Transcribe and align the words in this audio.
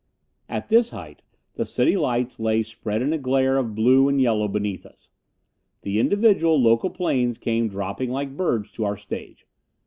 At 0.49 0.69
this 0.69 0.89
height, 0.89 1.21
the 1.53 1.63
city 1.63 1.95
lights 1.95 2.39
lay 2.39 2.63
spread 2.63 3.03
in 3.03 3.13
a 3.13 3.19
glare 3.19 3.57
of 3.57 3.75
blue 3.75 4.07
and 4.09 4.19
yellow 4.19 4.47
beneath 4.47 4.83
us. 4.83 5.11
The 5.83 5.99
individual 5.99 6.59
local 6.59 6.89
planes 6.89 7.37
came 7.37 7.67
dropping 7.69 8.09
like 8.09 8.35
birds 8.35 8.71
to 8.71 8.83
our 8.83 8.97
stage. 8.97 9.45